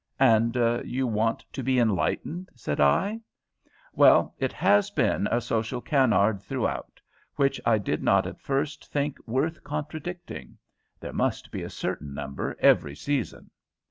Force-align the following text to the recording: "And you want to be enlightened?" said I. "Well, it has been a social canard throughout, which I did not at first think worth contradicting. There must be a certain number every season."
"And 0.19 0.55
you 0.83 1.05
want 1.05 1.45
to 1.53 1.61
be 1.61 1.77
enlightened?" 1.77 2.49
said 2.55 2.79
I. 2.79 3.21
"Well, 3.93 4.33
it 4.39 4.51
has 4.51 4.89
been 4.89 5.27
a 5.29 5.39
social 5.39 5.79
canard 5.79 6.41
throughout, 6.41 6.99
which 7.35 7.61
I 7.67 7.77
did 7.77 8.01
not 8.01 8.25
at 8.25 8.41
first 8.41 8.91
think 8.91 9.19
worth 9.27 9.63
contradicting. 9.63 10.57
There 10.99 11.13
must 11.13 11.51
be 11.51 11.61
a 11.61 11.69
certain 11.69 12.15
number 12.15 12.55
every 12.59 12.95
season." 12.95 13.51